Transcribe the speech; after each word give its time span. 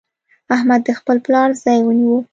احمد 0.55 0.81
د 0.85 0.89
خپل 0.99 1.17
پلار 1.25 1.49
ځای 1.63 1.79
ونيو. 1.83 2.17